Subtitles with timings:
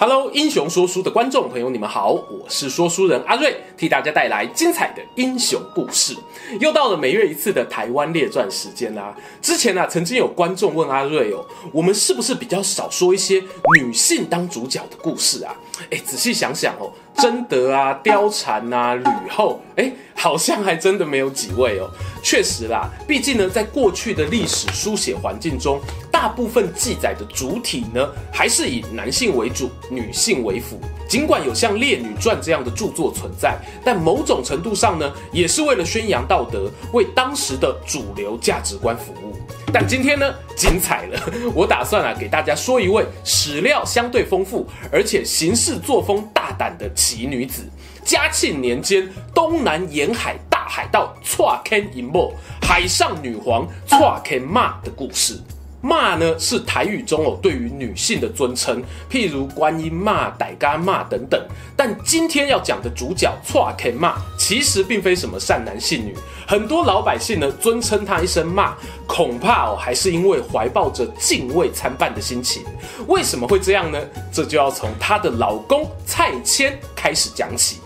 [0.00, 6.16] Hello，英雄说书的观众朋友，你们好，我是说书人阿瑞，替大家带来精彩的英雄故事。
[6.60, 9.12] 又到了每月一次的台湾列传时间啦、
[9.42, 13.42] 之前啊，曾经有观众问阿瑞哦，我们是不是比较少说一些
[13.76, 15.52] 女性当主角的故事啊？
[15.90, 21.90] 哎，仔细想想哦，贞德啊、貂蝉啊、吕后，哎，好像还真的没有几位哦。
[22.22, 25.80] 确实啦，毕竟呢，在过去的历史书写环境中。
[26.10, 30.80] 大部分记载的主体呢，还是以男性为主，女性为辅。
[31.08, 39.36] 尽管有像《列女传》这样的著作存在，但某种程度上呢，也是为了宣扬道德，为当时的主流价值观服务。
[39.72, 41.20] 但今天呢，精彩了！
[41.54, 47.64] 我打算啊，给大家说一位史料相对丰富，而且行事作风大胆的奇女子。
[48.04, 55.40] 嘉庆年间，东南沿海大海盗错坑一幕，海上女皇错坑骂的故事。
[55.80, 61.40] 骂呢是台语中哦对于女性的尊称，譬如观音妈、大家妈等等。
[61.76, 66.14] 但今天要讲的主角错坑妈，其实并非什么善男信女，
[66.46, 68.74] 很多老百姓呢尊称她一声骂，
[69.06, 72.64] 恐怕哦还是因为怀抱着敬畏参半的心情。
[73.06, 74.00] 为什么会这样呢？
[74.32, 77.78] 这就要从她的老公蔡牵开始讲起。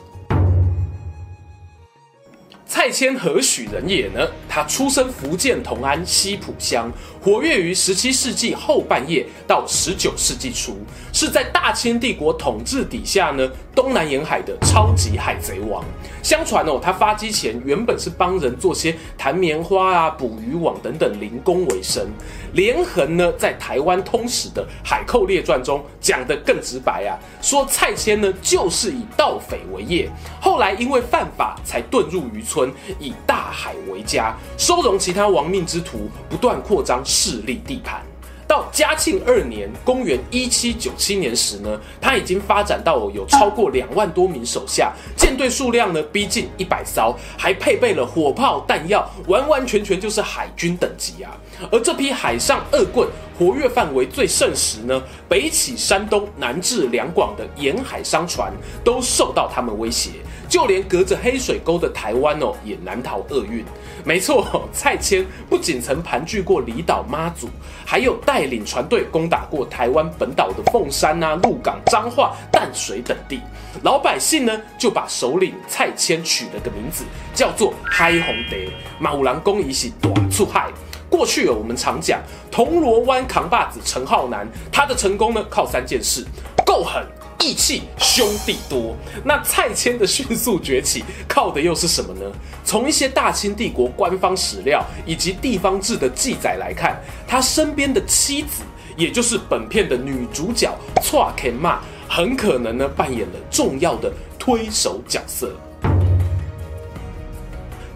[2.67, 4.27] 蔡牵何许人也呢？
[4.49, 6.91] 他出生福建同安西埔乡，
[7.23, 10.77] 活跃于十七世纪后半叶到十九世纪初，
[11.13, 15.85] 是在大清帝国统治底下呢东南沿海的超级海贼王。
[16.21, 22.09] 相传哦，他发迹前原本是帮人做些弹棉花啊、捕鱼网等等零工为生。
[22.55, 32.73] 连横呢，在台湾通史的《海寇列传》中讲得更直白啊，说蔡牵呢就是以盗匪为业，后来因为犯法才遁入渔村。
[32.99, 38.01] 以大海为家，收容其他亡命之徒，不断扩张势力地盘。
[38.49, 51.33] 到嘉庆二年（公元一七九七年）时呢，他已经发展到有超过两万多名手下，舰队数量呢逼近一百艘，还配备了火炮弹药，完完全全就是海军等级啊！
[51.71, 58.53] 而这批海上恶棍活跃范围最盛时呢，北起山东，南至两广的沿海商船
[58.85, 60.11] 都受到他们威胁。
[60.49, 63.65] 就连隔着黑水沟的台湾哦，也难逃厄运。
[64.05, 67.49] 没错， 蔡牵不仅曾盘踞过离岛妈祖，
[67.87, 73.41] 还有带领船队攻打过台湾本岛的凤山啊、鹿港、彰化、淡水等地。
[73.83, 78.71] 老百姓呢，就把首领蔡牵取了个名字，叫做海皇帝。
[78.99, 80.71] 马郎公一系短促海。
[81.13, 86.25] 过去我们常讲铜锣湾扛把子陈浩南，他的成功呢，靠三件事：
[86.65, 87.07] 够狠。
[87.45, 92.33] 义气兄弟多，那蔡牵的迅速崛起靠的又是什么呢？
[92.65, 96.97] 从一些大清帝国官方史料以及地方志的记载来看，
[97.27, 98.63] 他身边的妻子，
[98.97, 100.73] 也就是本片的女主角
[101.03, 105.53] 错坑妈，很可能呢扮演了重要的推手角色。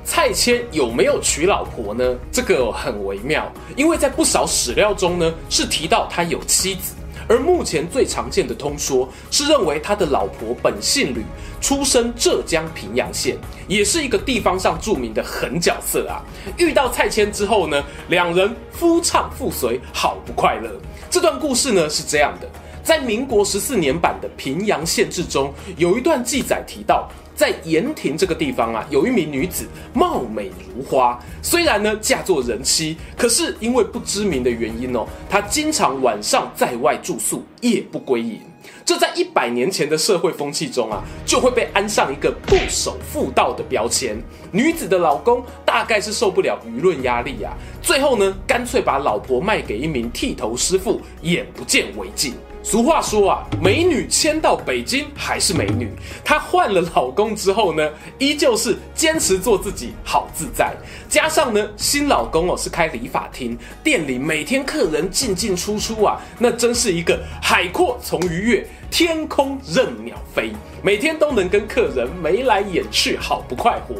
[0.06, 2.16] 蔡牵有没有娶老婆呢？
[2.30, 6.94] 这个很微妙，因为在不少史料中呢是提到他有妻子。
[7.28, 11.24] 而目前最常见的通说是认为他的老婆本姓吕，
[11.60, 13.36] 出身浙江平阳县，
[13.66, 16.22] 也是一个地方上著名的狠角色啊。
[16.56, 20.70] 遇到蔡牵之后呢，两人夫唱妇随，好不快乐。
[21.10, 22.48] 这段故事呢是这样的，
[22.86, 27.10] 在民国十四年版的《平阳县志》中，有一段记载提到。
[27.34, 38.40] 在盐亭这个地方啊，有一名女子貌美如花，虽然呢嫁作人妻，可是因为不知名的原因哦，她经常晚上在外住宿，夜不归营。
[38.86, 44.16] 这在一百年前的社会风气中啊，就会被安上一个不守妇道的标签。
[44.50, 47.52] 女子的老公大概是受不了舆论压力啊，
[47.82, 52.32] 最后呢，干脆把老婆卖给一名剃头师傅，眼不见为净。
[52.68, 55.88] 俗话说啊，美女迁到北京还是美女。
[56.24, 60.74] 她换了老公之后呢，依旧是坚持做自己，好自在。
[61.08, 70.50] 加上呢，新老公哦是开理发厅，店里每天客人进进出出啊，那真是一个海阔从鱼跃，天空任鸟飞，
[70.82, 73.94] 每天都能跟客人眉来眼去，好不快活。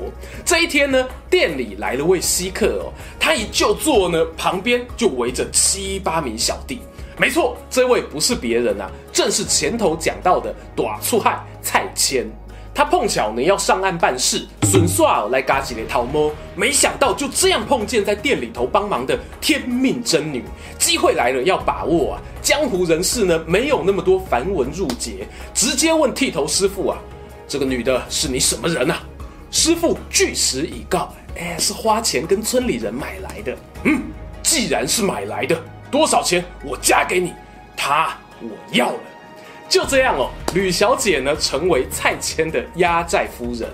[0.45, 6.81] 这一天呢，店里来了位稀客哦，他一就坐呢，旁边就围着七八名小弟。
[7.19, 12.27] 没错，这位不是别人啊，正是前头讲到的大出海蔡谦。
[12.75, 20.45] 他碰巧呢要上岸办事，顺耍来嘎几个头毛，没想到就这样碰见在店里头帮忙的天命真女，
[20.79, 22.21] 机会来了要把握啊！
[22.43, 26.99] 江湖人士呢没有那么多繁文缛节，直接问剃头师傅啊，
[27.49, 29.01] 这个女的是你什么人啊？
[29.51, 33.57] 师傅据实以告，哎，是花钱跟村里人买来的。
[33.85, 34.03] 嗯，
[34.43, 35.59] 既然是买来的，
[35.91, 37.33] 多少钱我加给你，
[37.77, 38.99] 她我要了。
[39.69, 43.69] 就这样哦，吕小姐呢成为蔡牵的压寨夫人。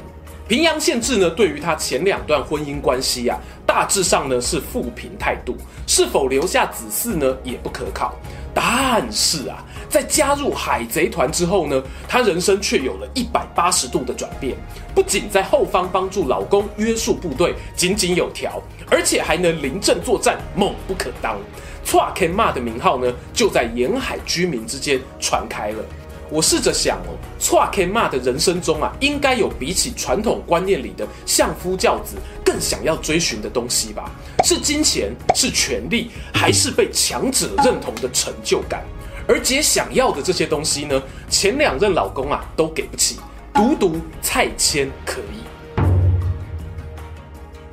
[0.48, 5.56] 平阳县志呢对于她前两段婚姻关系啊，大致上呢是负评态度，
[5.86, 8.14] 是否留下子嗣呢也不可考。
[8.54, 14.56] 但是啊，在加入海贼团之后呢，她人生却有了一百八十度的转变。
[14.94, 18.60] 不仅在后方帮助老公约束部队井井有条，
[18.90, 21.38] 而且还能临阵作战，猛不可当。
[21.84, 25.84] 蔡牵嘛的名号呢，就在沿海居民之间传开了。
[26.30, 34.10] 我试着想哦，蔡牵嘛的人生中啊，应该有比起传统观念里的相夫教子更想要追寻的东西吧？
[34.42, 38.82] 是金钱，是权力，还是被强者认同的成就感？
[39.28, 43.18] 而姐想要的这些东西呢，前两任老公啊都给不起，
[43.52, 45.51] 独独蔡牵可以。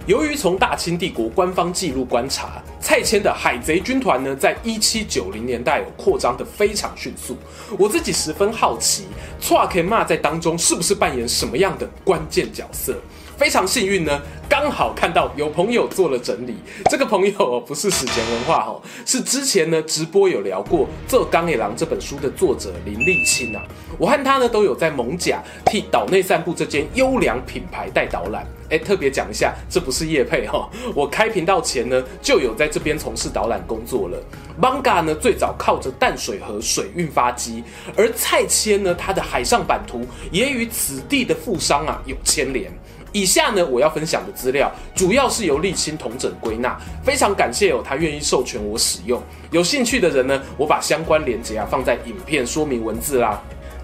[0.10, 7.38] 由于从大清帝国官方记录观察，蔡牵的海贼军团呢，在一七九零年代有扩张得非常迅速。
[7.78, 9.04] 我自己十分好奇，
[9.40, 12.98] 蔡牵嘛在当中是不是扮演什么样的关键角色？
[13.40, 16.58] 非常幸运呢，刚好看到有朋友做了整理。
[16.90, 23.64] 这个朋友不是史前文化哦，是之前呢直播有聊过《做钢野郎》这本书的作者林立青啊。
[23.98, 28.46] 我和他呢都有在艋舺替岛内散步这间优良品牌带导览。
[28.70, 30.70] 哎，特别讲一下，这不是业配哈。
[30.94, 34.22] 我开频道前呢就有在这边从事导览工作了。
[34.62, 37.64] Manga 呢最早靠着淡水河水运发机，
[37.96, 42.70] 而蔡牵呢他的海上版图也与此地的富商啊有牵连。
[43.12, 49.22] 以下呢，我要分享的资料主要是由立青同整归纳，非常感谢哦，他愿意授权我使用。
[49.52, 53.42] 有兴趣的人呢，我把相关链接啊放在影片说明文字啦。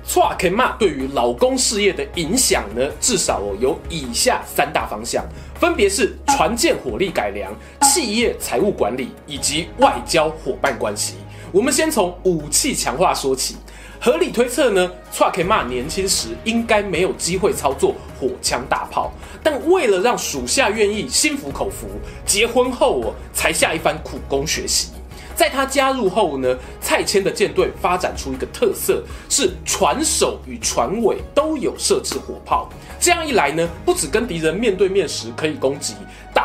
[0.07, 5.25] 蔡牵嘛对于老公事业的影响呢，至少哦有以下三大方向，
[5.59, 7.51] 分别是船舰火力改良、
[7.81, 11.15] 企业财务管理以及外交伙伴关系。
[11.51, 13.55] 我们先从武器强化说起。
[13.99, 19.11] 合理推测呢，蔡牵嘛年轻时应该没有机会操作火枪大炮，
[19.41, 21.87] 但为了让属下愿意心服口服，
[22.25, 24.89] 结婚后哦才下一番苦功学习。
[25.35, 32.69] 在他加入后呢，蔡牵的舰队发展出一个特色，是船首与船尾都有设置火炮。
[33.01, 35.93] 这样一来呢，不只跟敌人面对面时可以攻击。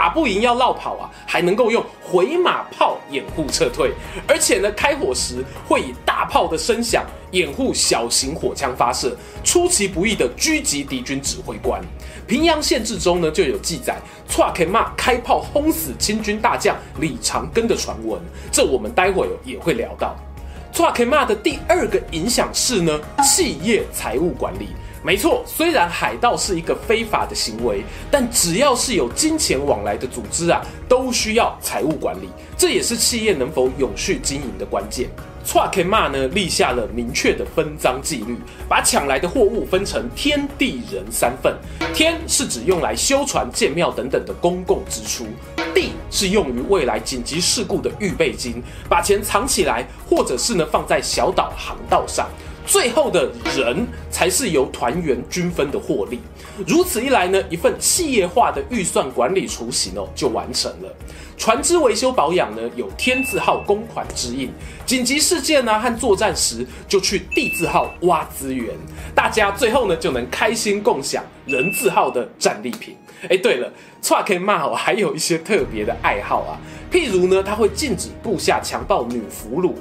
[0.00, 3.92] 打不赢要落跑啊，还能够用回马炮掩护撤退，
[4.26, 9.14] 而且呢，开火时会以大炮的声响掩护小型火枪发射，
[9.44, 11.82] 出其不意的狙击敌军指挥官。
[12.26, 18.18] 平阳县志中呢就有记载，蔡牵嘛开炮轰死清军大将李长庚的传闻，
[18.50, 20.16] 这我们待会也会聊到。
[20.72, 24.68] 蔡牵嘛的第二个影响是呢，企业财务管理。
[25.02, 35.08] 没错，虽然海盗是一个非法的行为，但只要是有金钱往来的组织啊，都需要财务管理，这也是企业能否永续经营的关键。
[35.42, 38.36] 蔡牵嘛呢立下了明确的分赃纪律，
[38.68, 41.56] 把抢来的货物分成天地人三份。
[41.94, 45.26] 天是指用来修船、建庙等等的公共支出，
[45.74, 52.28] 地是用于未来紧急事故的预备金，把钱藏起来，或者是呢放在小岛航道上。
[52.66, 56.20] 最后的人才是由团员均分的获利，
[56.66, 60.94] 如此一来呢，一份企业化的预算管理雏形哦就完成了。
[61.36, 64.50] 船只维修保养呢有天字号公款支应，
[64.84, 68.76] 紧急事件呢和作战时就去地字号挖资源，
[69.14, 72.94] 大家最后呢就能开心共享人字号的战利品。
[73.28, 76.60] 哎，对了，蔡牵嘛哦还有一些特别的爱好啊，
[76.92, 79.72] 譬如呢他会禁止部下强暴女俘虏。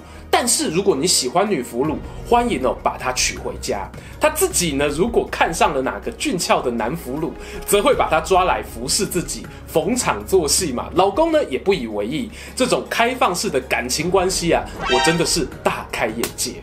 [0.41, 3.91] 但是如果你喜欢女俘虏，欢迎哦把她娶回家。
[4.21, 7.31] 她自己呢，如果看上了哪个俊俏的男俘虏，
[7.65, 10.89] 则会把她抓来服侍自己，逢场作戏嘛。
[10.95, 12.31] 老公呢也不以为意。
[12.55, 16.53] 这种开放式的感情关系啊，我真的是大开眼界。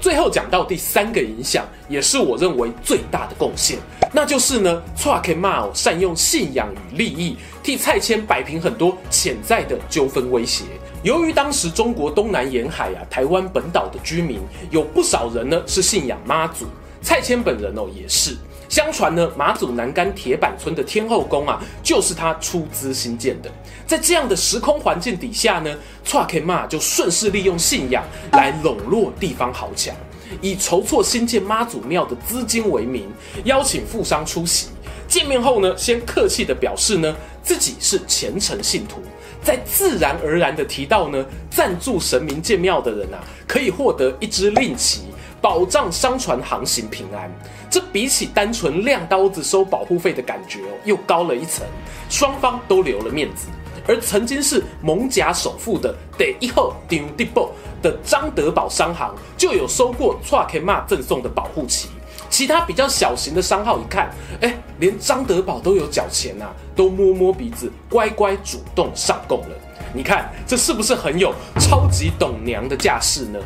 [0.00, 3.78] 最后讲到第三个影响，也是我认为最大的贡献，
[4.12, 10.64] 那就是呢，，Truck Mal 善用信仰与利益，替蔡牵摆平很多潜在的纠纷威胁。
[11.02, 14.40] 由于当时中国东南沿海啊，台湾本岛的居民
[14.70, 16.66] 有不少人呢是信仰妈祖，
[17.02, 18.36] 蔡牵本人哦也是。
[18.68, 23.50] 相传呢，马祖南干铁板村的天后宫啊，就是他出资兴建的。
[23.86, 29.94] 在这样的时空环境底下呢，蔡牵嘛就顺势利用信仰来笼络地方豪强。
[30.42, 33.08] 以筹措新建妈祖庙的资金为名，
[33.44, 34.68] 邀请富商出席。
[35.08, 39.00] 见面后呢，先客气的表示呢，自己是虔诚信徒，
[39.42, 45.04] 再自然而然的提到呢，赞助神明建庙的人啊，可以获得一支令旗，
[45.40, 47.30] 保障商船航行平安。
[47.70, 51.66] 这比起单纯亮刀子收保护费的感觉哦，又高了一层，
[52.08, 53.48] 双方都留了面子。
[53.86, 57.50] 而曾经是艋舺首富的第一号张德宝
[57.82, 61.88] 的张德宝商行，就有收过蔡干妈赠送的保护旗。
[62.30, 64.10] 其他比较小型的商号一看，
[64.42, 69.56] 哎，连张德宝都有缴钱呐、啊，都摸摸鼻子，乖乖主动上供了。
[69.94, 73.38] 你看这是不是很有超级懂娘的架势呢？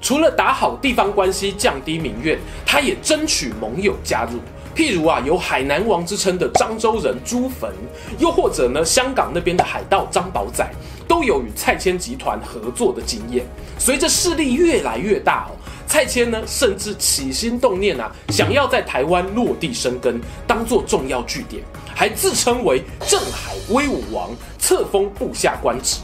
[0.00, 4.38] 除了打好地方关系，降低民怨，他也争取盟友加入。
[4.74, 7.70] 譬如啊，有海南王之称的漳州人朱坟，
[8.18, 10.64] 又或者呢，香港那边的海盗张宝仔，
[11.06, 13.44] 都有与蔡牵集团合作的经验。
[13.78, 15.52] 随着势力越来越大哦，
[15.86, 21.62] 蔡牵呢，甚至起心动念啊，想要在台湾落地生根，当做重要据点，
[21.94, 25.98] 还自称为镇海威武王，册封部下官职。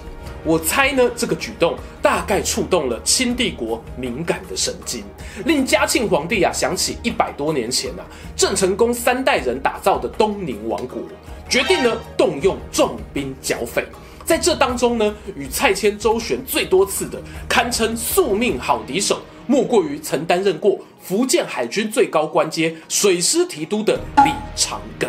[0.47, 5.03] 我猜呢，这个举动大概触动了清帝国敏感的神经，
[5.45, 11.03] 令嘉庆皇帝啊想起一百多年前啊，郑成功三代人打造的东宁王国，
[11.49, 13.85] 决定呢动用重兵剿匪。
[14.25, 25.09] 在这当中呢，与蔡牵周旋最多次的，堪称宿命好敌手，莫过于曾担任过福建海军最高官阶水师提督的李长庚。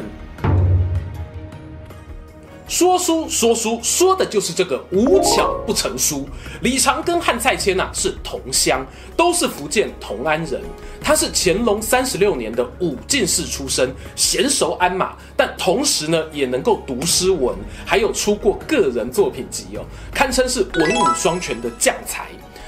[2.68, 6.28] 说书说书说的就是这个无巧不成书。
[6.62, 10.62] 李长庚和蔡牵呐是同乡，都是福建同安人。
[11.02, 17.56] 他是乾隆三十六年的武进士出身，娴熟鞍马，但同时呢也能够读诗文，
[17.86, 22.28] 还有出过个人作品集哦，堪称是文武双全的将才。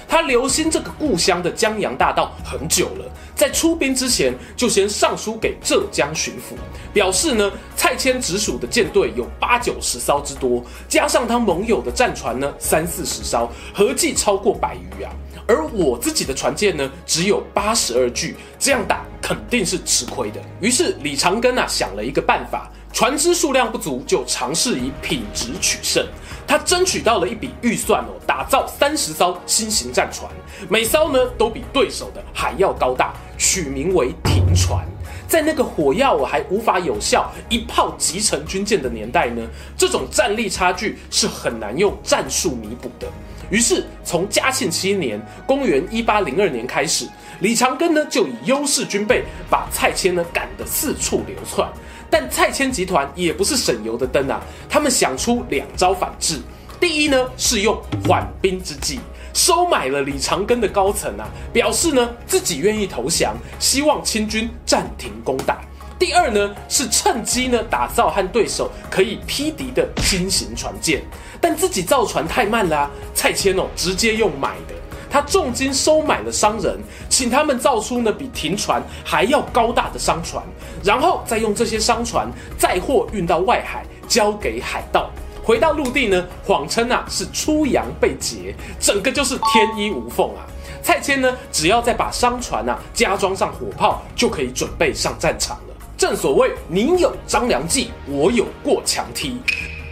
[0.09, 6.55] 他留心这个故乡的江洋大盗很久了，在出兵之前就先上书给浙江巡抚，
[6.91, 15.11] 表示呢蔡牵直属的舰队有八九十艘之多，加上他盟友的战船呢三四十艘，合计超过百余啊。
[15.47, 20.41] 而我自己的船舰呢只有八十二具，这样打肯定是吃亏的。
[20.59, 26.03] 于是李长庚啊想了一个办法，船只数量不足，就尝试以品质取胜。
[26.49, 30.27] 他争取到了一笔预算哦，打造三十艘新型战船，
[30.67, 34.83] 每艘呢都比对手的还要高大，取名为“停船”。
[35.29, 39.43] 在那个火药还无法有效一炮击沉军舰的年代呢，
[39.77, 43.05] 这种战力差距是很难用战术弥补的。
[43.51, 47.07] 于是从嘉庆七年（公元一八零二年）开始，
[47.41, 51.69] 李长庚呢就以优势军备把蔡牵呢赶得四处流窜。
[52.09, 56.39] 但蔡牵集团也不是省油的灯啊，他们想出两招反制。
[56.79, 58.99] 第一呢，是用缓兵之计，
[59.33, 65.59] 收买了李长庚的高层啊，表示呢自己愿意投降，希望清军暂停攻打。
[65.99, 71.03] 第二呢，是趁机呢打造和对手可以匹敌的新型船舰，
[71.41, 74.88] 但自己造船太慢啦，蔡牵哦直接用买的。
[75.09, 76.77] 他重金收买了商人，
[77.09, 80.43] 请他们造出呢比停船还要高大的商船，
[80.83, 85.09] 然后再用这些商船载货运到外海，交给海盗。
[85.43, 90.45] 回到陆地呢，谎称啊是出洋被劫，整个就是天衣无缝啊。
[90.83, 95.75] 蔡牵呢，只要再把商船啊加装上火炮，就可以准备上战场了。
[95.97, 99.41] 正所谓，你有张良计，我有过墙梯。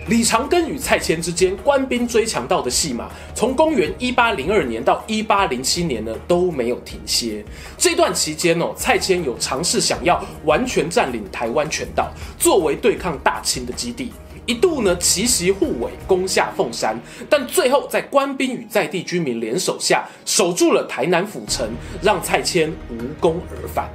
[0.10, 7.44] 李长庚与蔡牵之间官兵追强盗的戏码，从公元一八零二年到一八零七年呢都没有停歇。
[7.78, 12.10] 这段期间哦，蔡牵有尝试想要完全占领台湾全岛，
[12.40, 14.14] 作为对抗大清的基地，
[14.46, 16.98] 一度呢奇袭护尾，攻下凤山，
[17.30, 21.70] 但最后在官兵与在地居民联手下，守住了台南府城，
[22.02, 23.90] 让蔡牵无功而返。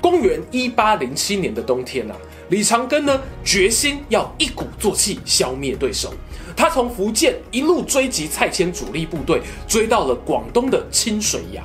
[0.00, 2.16] 公元一八零七年的冬天啊。
[2.48, 6.12] 李长庚呢，决心要一鼓作气消灭对手。
[6.56, 11.64] 他从福建一路追击蔡牵主力部队，追到了广东的清水洋。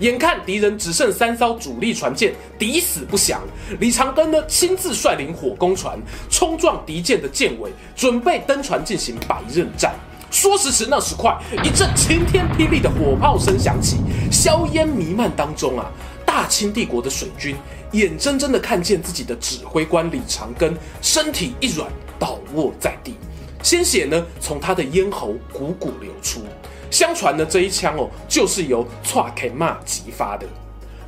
[0.00, 3.40] 眼看敌人只剩三艘主力船舰，抵死不降。
[3.80, 9.94] 李长庚呢，亲自率领火攻船，冲撞敌舰的舰尾，准备登船进行白刃战。
[10.30, 13.96] 说时迟，那时快，一阵晴天霹雳的火炮声响起，
[14.30, 15.86] 硝烟弥漫当中啊，
[16.26, 17.56] 大清帝国的水军。
[17.92, 23.14] 眼睁睁的看见自己的指挥官李长庚身体一软倒卧在地，
[23.62, 26.40] 鲜血呢从他的咽喉汩汩流出。
[26.90, 30.46] 相传呢这一枪哦就是由蔡牵妈击发的。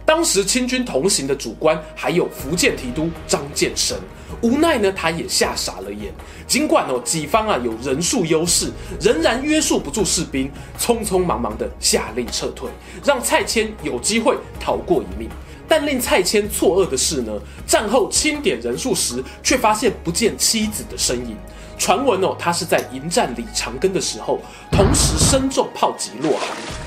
[0.05, 3.99] 当时清军同行的主官还有福建提督张建生，
[4.41, 6.11] 无奈呢，他也吓傻了眼。
[6.47, 12.71] 尽管哦，己方啊有人数优势，仍然约束不住士兵，匆匆忙忙的下令撤退，
[13.05, 15.29] 让蔡牵有机会逃过一命。
[15.69, 17.33] 但令蔡牵错愕的是呢，
[17.67, 21.37] 战后清点人数时，却发现不见妻子的身影。
[21.77, 24.41] 传闻哦，他是在迎战李长庚的时候，
[24.73, 26.47] 同时身中炮击落海。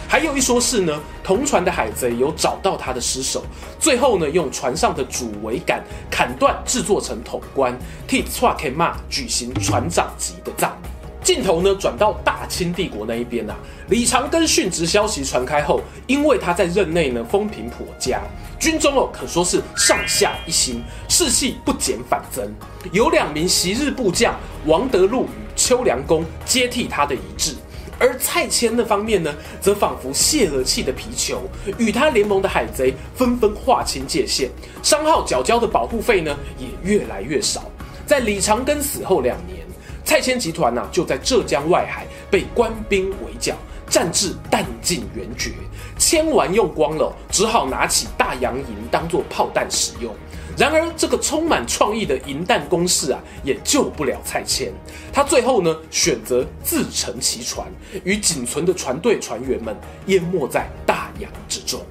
[0.10, 3.46] 还有一说是呢，同船的海贼有找到他的尸首，
[3.80, 10.90] 最后呢，用船上的主桅杆砍断，制作成桶棺，替蔡牵嘛举行船长级的葬礼。
[11.24, 13.56] 镜头呢转到大清帝国那一边啊，
[13.88, 18.20] 李长庚殉职消息传开后，因为他在任内呢风评颇佳，
[18.62, 22.48] 军中哦可说是上下一心，士气不减反增。
[22.92, 27.56] 有两名昔日部将王德禄与邱良公接替他的遗志，
[27.98, 31.42] 而蔡牵那方面呢，则仿佛泄了气的皮球，
[31.80, 34.48] 与他联盟的海贼纷纷划清界限，
[34.84, 37.64] 商号缴交的保护费呢也越来越少。
[38.06, 39.60] 在李长庚死后两年。
[40.04, 43.56] 蔡牵集团呐、啊，就在浙江外海被官兵围剿，
[43.92, 45.52] 战至弹尽援绝，
[45.98, 50.16] 铅丸用光了，只好拿起大洋银当做炮弹使用。
[50.58, 54.72] 然而，这个充满创意的银弹攻势啊，也救不了蔡牵。
[55.12, 57.68] 他最后呢，选择自沉其船，
[58.06, 61.82] 与仅存的船队船员们淹没在大洋之中。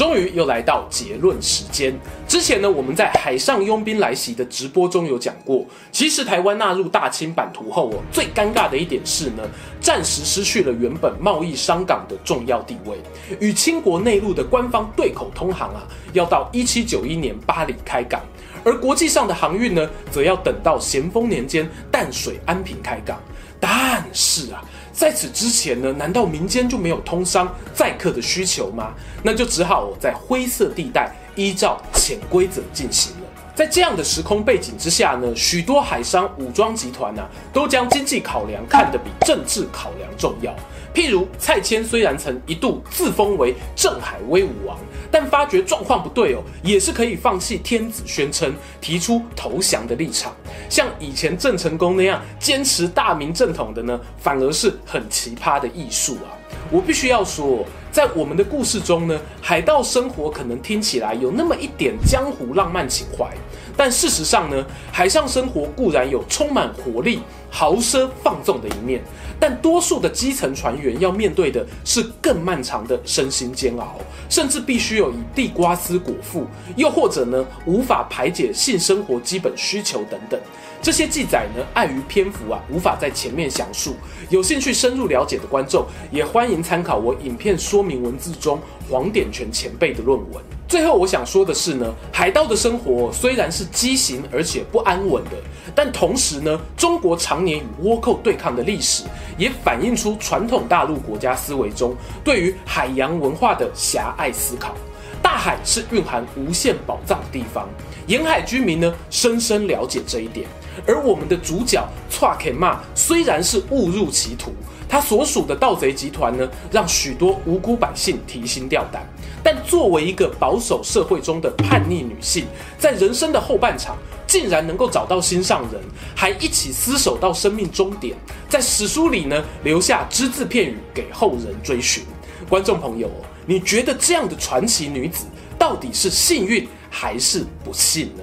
[0.00, 1.94] 终于又来到结论时间。
[2.26, 9.42] 之前呢，我们在海上佣兵来袭的直播中有讲过，其实台湾纳入大清版图后哦，最尴尬的一点是呢，
[9.78, 12.98] 暂时失去了原本贸易商港的重要地位，
[13.40, 18.22] 与清国内陆的官方对口通航啊，要到一七九一年巴黎开港，
[18.64, 23.20] 而国际上的航运呢，则要等到咸丰年间淡水安平开港。
[23.60, 24.64] 但是啊。
[25.00, 28.92] 在此之前呢，难道民间就没有通商载客的需求吗？
[29.22, 33.26] 那就只好在灰色地带依照潜规则进行了。
[33.54, 40.54] 在这样的时空背景之下呢，许多海商武装集团呢，都将经济考量看得比政治考量重要。
[40.92, 44.76] 譬如蔡牵虽然曾一度自封为镇海威武王，
[45.10, 50.34] 但发觉状况不对哦，也是可以放弃天子宣称，提出投降的立场。
[50.68, 56.30] 像以前郑成功那样坚持大明正统的呢，反而是很奇葩的艺术啊！
[56.70, 63.28] 我必须要说，在我们的故事中呢，海盗生活可能听起来有那么一点江湖浪漫情怀。
[63.76, 69.02] 但事实上呢，海上生活固然有充满活力、豪奢放纵的一面，
[69.40, 73.96] 但多数的基层船员要面对的是更漫长的身心煎熬，
[74.28, 80.38] 甚至必须有以地瓜丝果腹，又或者呢，无法排解性生活基本需求等等。
[80.82, 83.96] 这些记载呢，碍于篇幅啊，无法在前面详述。
[84.30, 90.42] 有兴趣深入了解的观众，也欢迎参考我影片说明文字中黄典泉前辈的论文。
[90.66, 95.32] 最后我想说的是呢，海盗的生活虽然是畸形而且不安稳的，
[95.74, 99.04] 但同时呢，中国常年与倭寇对抗的历史，
[99.36, 104.74] 也反映出传统大陆国家思维中对于海洋文化的狭隘思考。
[105.22, 107.68] 大海是蕴含无限宝藏的地方，
[108.06, 110.48] 沿海居民呢，深深了解这一点。
[110.86, 114.52] 而我们的主角蔡牵嘛，虽然是误入歧途，
[114.88, 119.06] 他所属的盗贼集团呢，让许多无辜百姓提心吊胆。
[119.42, 122.44] 但作为一个保守社会中的叛逆女性，
[122.78, 125.80] 在人生的后半场，竟然能够找到心上人，
[126.14, 128.14] 还一起厮守到生命终点，
[128.50, 132.04] 在史书里呢，留下只字片语给后人追寻。
[132.50, 133.08] 观众朋友，
[133.46, 135.24] 你觉得这样的传奇女子，
[135.58, 138.22] 到底是幸运还是不幸呢？